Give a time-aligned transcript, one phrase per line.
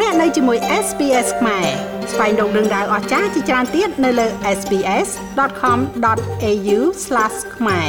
[0.00, 1.66] លោកអ្នកនៅជាមួយ SPS ខ្មែរ
[2.12, 4.26] ស្វែងរកដឹងដៅអស្ចារ្យជាច្រើនទៀតនៅលើ
[4.58, 6.78] SPS.com.au/
[7.56, 7.88] ខ្មែរ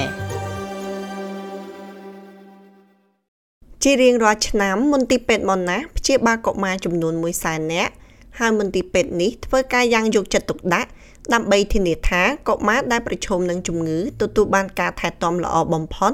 [3.84, 7.92] ជារៀងរាល់ឆ្នាំមន្ទីរពេទ្យម៉ុនណាព្យាបាលកុមារចំនួន1សែននាក់
[8.40, 10.90] ហើយមន្ទីរពេទ្យនេះធ្វើការយ៉ាងយកចិត្តទុកដាក់
[11.34, 16.12] ដើម្បីធានាថាកុមារដែលប្រឈមនឹងជំងឺទទួលបានការថែទាំល្អបំផុត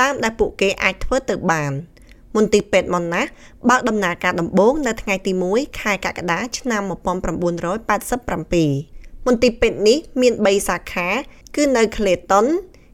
[0.00, 1.72] តាមដែលពួកគេអាចធ្វើទៅបាន។
[2.36, 3.28] មន្ទីរពេទ្យម៉ុនណាស់
[3.68, 11.08] បើកដំណើរការដំបូងនៅថ្ងៃទី1ខែកក្កដាឆ្នាំ1987មន្ទីរពេទ្យនេះមាន3សាខា
[11.54, 12.46] គឺនៅ Clayton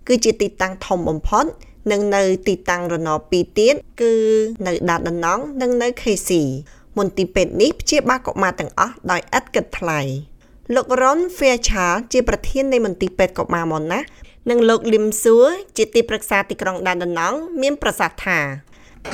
[0.09, 1.45] គឺជាទីតាំងធំបំផុត
[1.91, 4.15] និងនៅទីតាំងរណប2ទៀតគឺ
[4.66, 6.30] នៅដាតដណងនិងនៅ KC
[6.99, 10.01] មន្ទីរពេទ្យនេះព្យាបាលកុមារទាំងអស់ដោយឥតគិតថ្លៃ
[10.75, 14.01] លោក Ron Fairchild ជាប្រធាននៃមន្ទីរពេទ្យកុមារម៉ុនណា
[14.51, 15.38] និងលោក Lim Suo
[15.77, 18.38] ជាទីប្រឹក្សាទីក្រុងដានដណងមានប្រសាសន៍ថា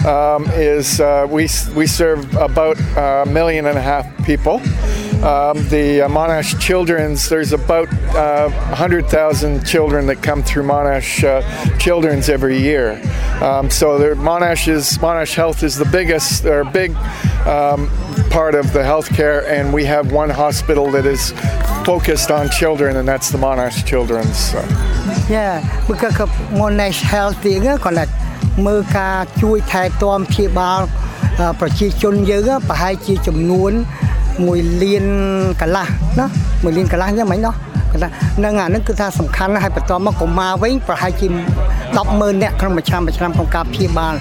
[0.06, 4.60] um, is uh, we, we serve about a million and a half people.
[5.24, 11.78] Um, the uh, Monash Children's, there's about uh, 100,000 children that come through Monash uh,
[11.78, 12.92] Children's every year.
[13.42, 16.94] Um, so Monash is Monash Health is the biggest or big
[17.46, 17.88] um,
[18.30, 21.32] part of the healthcare, and we have one hospital that is
[21.84, 24.36] focused on children, and that's the Monash Children's.
[24.36, 24.58] So.
[25.30, 26.12] Yeah, because
[26.52, 27.42] Monash Health
[28.64, 30.80] មើលការជួយថែទាំព្យាបាល
[31.60, 33.72] ប្រជាជនយើងប្រហែលជាចំនួន
[34.26, 35.04] 1លាន
[35.60, 35.86] កន្លះ
[36.18, 37.54] ណា1លានកន្លះយ៉ាងម៉េចណោះ
[37.94, 41.26] ហ្នឹងអានឹងគឺថាសំខាន់ហើយបន្តមកកុមារវិញប្រហែលជា
[41.86, 44.14] 100000នាក់ក្នុងមួយឆ្នាំមួយឆ្នាំក្នុងការព្យាបាល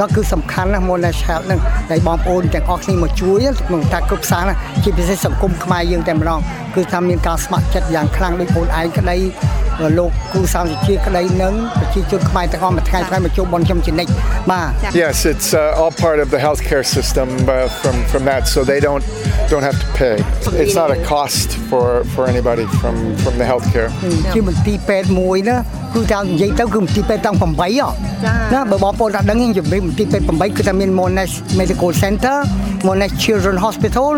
[0.00, 6.40] នោះគឺសំខាន់ណាស់ Monash Health ហ្នឹងដែលបងប្អូនទាំងអស់គ្នាមកជួយក្នុងការគ្រប់សាសណាជាពិសេសសង្គមខ្មែរយើងតែម្ដង
[6.74, 9.16] គឺថាមានការស្ម័គ្រចិត្តយ៉ាងខ្លាំងដោយបងឯងក្តី
[9.97, 14.11] លោកគ្រូសាស្ត្រវិទ្យាក្តីនឹងប្រជាជនខ្មែរទាំងអស់មួយថ្ងៃថ្ងៃមកជួបបនខ្ញុំជានិច្ច
[14.51, 14.69] បាទ
[15.01, 18.79] Yes it's uh, all part of the healthcare system uh, from from that so they
[18.87, 19.05] don't
[19.51, 20.15] don't have to pay
[20.61, 23.89] it's not a cost for for anybody from from the healthcare
[24.33, 25.57] ជាមន្ទីរពេទ្យមួយណា
[25.95, 32.37] គឺតាមនិយាយទៅគឺមន្ទីរពេទ្យតាំង8ណាបើបងប្អូនអត់ដឹងជំរាបមន្ទីរពេទ្យ8គឺថាមាន Monash Medical Center
[32.87, 34.09] Monash Children Hospital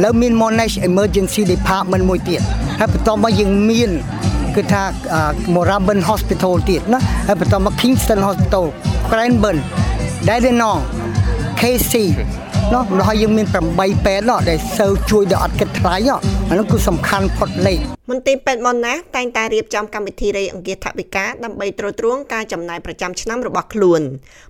[0.00, 2.40] แล้วមាន Monash Emergency Department មួយទៀត
[2.80, 3.90] ហើយបន្តមកយើងមាន
[4.57, 4.83] គឺថា
[5.53, 8.65] Moorabbin Hospital ទៀតណាហើយបន្តមក Kingston Hospital
[9.09, 9.61] Cranbourne
[10.27, 10.81] Dandenong
[11.59, 11.93] KC
[12.73, 15.95] នោះម្ល៉េះយើងមាន8ពេទ្យនោះដែលសើជួយដល់អត់គិតថ្លៃ
[16.49, 17.79] អានោះគឺសំខាន់ផុតលេខ
[18.11, 24.01] មន្ទីរពេទ្យមុនណាតែងតែរៀបចំកម្មវិធីរៃអង្គាសថវិកាដើម្បីទ្រទ្រង់ការចំណាយប្រចាំឆ្នាំរបស់ខ្លួន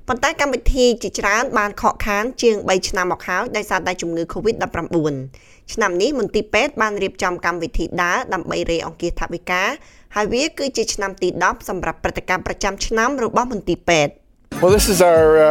[0.07, 4.75] ប៉ុន្តែកម្មវិធីជាច្រើនបានខកខានជាង3ឆ្នាំមកហើយដោយសារតែជំងឺ Covid-19
[5.73, 9.63] ឆ្នាំនេះមន្ទីរពេទ្យបានរៀបចំកម្មវិធីដើរដើម្បីរៃអង្គាសថវិកា
[10.16, 14.13] ហើយវាគឺជាឆ្នាំទី10សម្រាប់ព្រឹត្តិការណ៍ប្រចាំឆ្នាំរបស់មន្ទីរពេទ្យ
[14.61, 15.47] Well, this is our uh,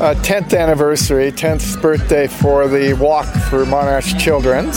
[0.00, 4.76] uh, 10th anniversary, 10th birthday for the Walk for Monash Children's.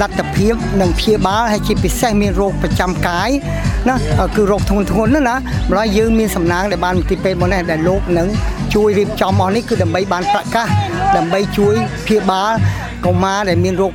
[0.00, 3.30] លទ្ធភាពនិងព្យាបាលហើយជាពិសេសមានរោគប្រចាំកាយ
[3.88, 3.94] ណា
[4.36, 8.28] គឺរោគធ្ងន់ធ្ងរណាណាម្ល៉េះយើងមានសំណាងដែលបានមន្ទីរពេទ្យ Monash ដែលលោកនឹង
[8.74, 10.66] ជួយរៀបចំអស់នេះគឺដើម្បីបានប្រកាស
[11.16, 11.74] ដើម្បីជួយ
[12.06, 12.50] ព្យាបាល
[13.04, 13.92] កុមារដែលមានរោគ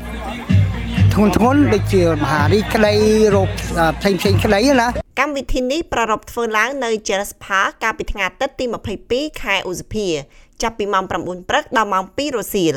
[1.13, 2.93] ធ្ងន់ធ្ងរដូចជាមហារីកក្តី
[3.35, 3.49] រោគ
[3.99, 4.87] ផ្សេងផ្សេងក្តីណា
[5.19, 8.65] កម្មវិធីនេះប្រារព្ធធ្វើឡើងនៅ Cheras Park កាលពីថ្ងៃអាទិត្យទី
[9.03, 10.07] 22ខែឧសភា
[10.61, 12.75] ចាប់ពីម៉ោង9ព្រឹកដល់ម៉ោង2រសៀល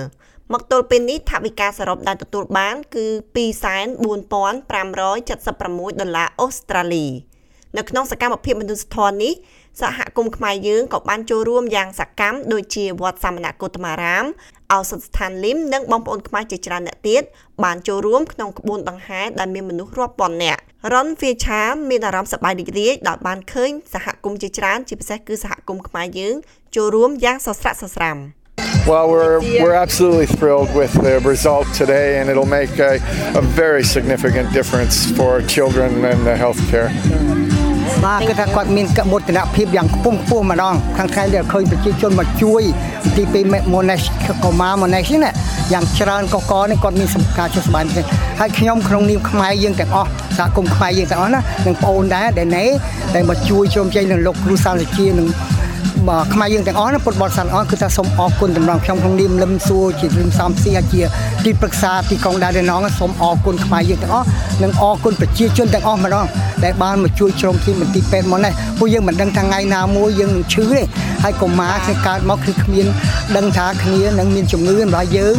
[0.55, 3.07] មកទល់ពេលនេះថវិកាសរុបដែលទទួលបាន គឺ
[3.37, 7.07] 24576ដុល្លារអូស្ត្រាលី
[7.77, 9.33] នៅក្នុងសកម្មភាពមនុស្សធម៌នេះ
[9.81, 14.25] សហគមន៍ខ្មែរយើងក៏បានចូលរួមយ៉ាងសកម្មដូចជាវត្តសាមណគោតមារាម
[14.73, 17.23] ឱសថស្ថានលឹមនិងបងប្អូនខ្មែរជាច្រើនអ្នកទៀត
[17.65, 20.61] បានចូលរួមក្នុងក្បួនដង្ហែដែលមានមនុស្សរាប់ពាន់នាក់
[20.93, 26.35] រ៉ុនហ្វាឆាមានអារម្មណ៍សប្បាយរីករាយដោយបានឃើញសហគមន៍ជាច្រើនជាពិសេសគឺសហគមន៍ខ្មែរយើង
[26.77, 28.19] ចូលរួមយ៉ាងសស្រាក់សស្រាំ
[28.87, 32.97] Well, we're, we're absolutely thrilled with the result today, and it'll make a,
[33.37, 36.89] a very significant difference for children and the healthcare.
[55.11, 55.60] care.
[56.33, 61.03] ខ្មែរយើងទាំងអស់ណាពុទ្ធបរិស័ទអស់គឺថាសូមអរគុណតម្រង់ខ្ញុំក្នុងនាមលឹមសួរជាលឹមសំស៊ីជា
[61.45, 64.27] ទីប្រឹក្សាទីក្រុងដារណងសូមអរគុណខ្មែរយើងទាំងអស់
[64.63, 66.27] និងអរគុណប្រជាជនទាំងអស់ម្ដង
[66.65, 70.81] ដែលបានមកជួយជ្រោមទីមន្ទីរពេទ្យមកនេះពួកយើងមិនដឹងថាថ្ងៃណាមួយយើងនឹងឈឺទេ
[71.23, 72.87] ហើយកុមារគ្នាកើតមកគឺគ្មាន
[73.37, 75.37] ដឹងថាគ្នានឹងមានជំងឺរបស់យើង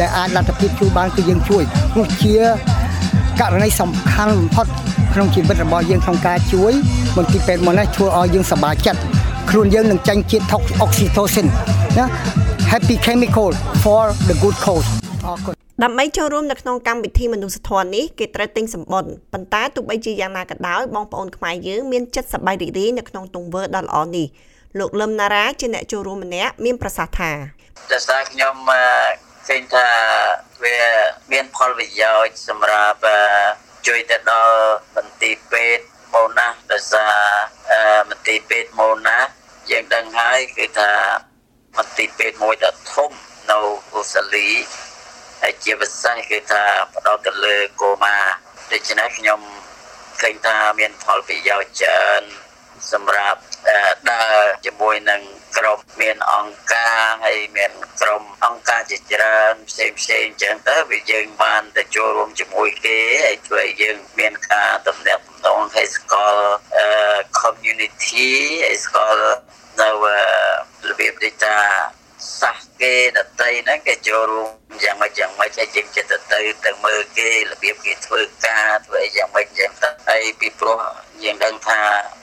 [0.00, 1.62] ដែលអាចលទ្ធភាពជួយបានគឺយើងជួយ
[1.98, 2.34] នោះជា
[3.40, 4.66] ករណីសំខាន់បំផុត
[5.14, 6.72] ក្នុងជីវិតរបស់យើងក្នុងការជួយ
[7.16, 9.00] មន្ទីរពេទ្យមកនេះធ្វើឲ្យយើងសប្បាយចិត្ត
[9.50, 10.44] ខ្លួនយើងនឹងចាញ់ជាតិ
[10.84, 11.46] oxytocin
[11.98, 12.06] ណា
[12.72, 13.50] happy chemical
[13.84, 14.88] for the good cause
[15.26, 24.26] អរគុណដើម្បីចូលរួមនៅក្នុងកម្មវិធីមនុស្សធម៌នេះគេត្រូវទិញសម្បុរប៉ុន្តែទោះបីជាយ៉ាងណាក៏ដោយបងប្អូនខ្មែរយើងមានចិត្តសប្បាយរីករាយនៅក្នុងទង្វើដ៏ល្អនេះ
[24.78, 27.32] លោកលឹមណារ៉ាជាអ្នកចូលរួមម្នាក់មានប្រសាសន៍ថា
[27.92, 28.54] ដោយសារខ្ញុំ
[29.48, 29.88] ឃើញថា
[30.64, 30.76] វា
[31.32, 33.00] មានផលប្រយោជន៍សម្រាប់
[33.86, 34.58] ជួយទៅដល់
[34.96, 37.12] មន្ទីរពេទ្យម៉ូណាដោយសារ
[38.10, 39.18] មន្ទីរពេទ្យម៉ូណា
[39.70, 40.92] យើងដឹងហើយគឺថា
[41.76, 43.10] មន្ទីរពេទ្យមួយដ៏ធំ
[43.50, 43.58] នៅ
[43.94, 44.48] អូស្ត្រាលី
[45.42, 46.64] ហើយជាពិសេសគឺថា
[46.94, 48.18] ផ្ដោតទៅលើកូម៉ា
[48.72, 49.40] ដូច្នេះខ្ញុំ
[50.20, 52.22] ឃើញថាមានផលប្រយោជន៍ច្រើន
[52.92, 53.40] សម្រាប់
[54.10, 55.22] ដើរជាមួយនឹង
[55.56, 66.50] ក្រុមមានអង្គការហើយមានក្រុមអង្គការជាច្រើនផ្សេងផ្សេងចឹងទៅវាយើងបានទៅចូលរួមជាមួយគេហើយជួយយើងមានការតំណាក់តំណងឲ្យស្គាល់
[67.40, 68.30] community
[68.68, 69.32] ឲ្យស្គាល់
[69.80, 69.90] នៅ
[70.88, 71.56] របៀបដូចថា
[72.40, 74.50] សាសគេដតីហ្នឹងគេចូលរួម
[74.84, 80.80] យ៉ាងម៉េចយ៉ាងម៉េចហើយយើងចិត្តទៅទៅមើលគេរបៀបគេធ្វើការធ្វើយ៉ាងម៉េចយ៉ាងទៅហើយពីព្រោះ
[81.24, 81.80] យើងដឹងថា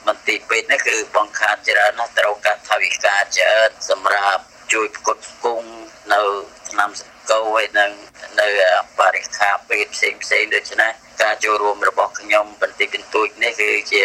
[0.07, 4.43] មន្ទីរពេទ្យនេះគឺបង្ខាតច្រើនណាស់ត្រូវការថវិកាច្រើនសម្រាប់
[4.73, 5.69] ជួយផ្គត់ផ្គង់
[6.13, 6.21] នៅ
[6.69, 7.91] ឆ្នាំសង្កូវហើយនឹង
[8.41, 8.49] នៅ
[8.99, 14.03] បរិខាពេទ្យផ្សេងផ្សេងដូច្នេះការចូលរួមរបស់ខ្ញុំបន្តិចបន្តួចនេះគឺជា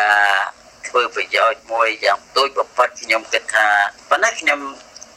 [0.00, 0.59] ការ
[0.90, 3.68] ធ្វើប្រយោជន៍មួយយ៉ាងទូចបំផុតខ្ញុំគិតថា
[4.10, 4.60] ប៉ុន្តែខ្ញុំ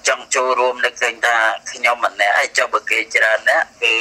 [0.08, 1.38] ចង់ចូលរួមនៅឃើញថា
[1.72, 3.96] ខ្ញុំម្នាក់ហើយចុះបើគេច្រើនណាស់គឺ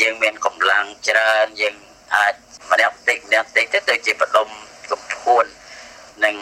[0.00, 1.76] យើងមានកម្លាំងច្រើនយើង
[2.14, 2.34] អាច
[2.70, 4.48] ម្នាក់តិចម្នាក់តិចទៅទៅជាបដុំ
[4.90, 5.44] កំពួន
[6.24, 6.36] និង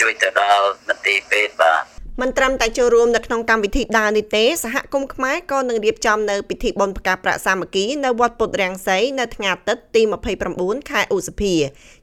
[0.00, 1.91] ជួយទៅដល់មន្ទីរពេទ្យបាទ
[2.22, 10.02] មិនត្រឹមតែចូលរួមនៅក្នុងកម្មវិធីដើរនេះទេសហគមន៍ខ្មែរក៏នឹងរៀបចំនៅពិធីបុណ្យផ្កាប្រាក់សាមគ្គីនៅវត្តពុទ្ធរាំងសីនៅថ្ងៃអាទិត្យទី
[10.46, 11.54] 29ខែឧសភា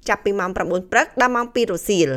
[0.08, 2.10] ចាប់ពីម៉ោង9ព្រឹកដល់ម៉ោង2រសៀល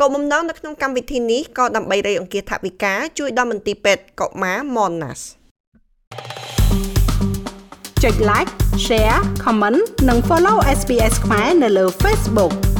[0.00, 5.24] គោលបំណងនៅក្នុងកម្មវិធីនេះក៏ដើម្បីរៃអង្គាសថវិកាជួយដល់មន្ទីរពេទ្យកុមារ Monash
[8.02, 8.50] ចុច like
[8.86, 12.71] share comment និង follow SPS ខ្មែរនៅលើ Facebook